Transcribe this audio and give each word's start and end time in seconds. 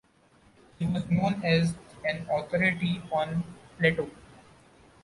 He 0.79 0.87
was 0.87 1.07
known 1.11 1.43
as 1.45 1.75
an 2.03 2.25
authority 2.31 3.03
on 3.13 3.43
Plato. 3.77 4.09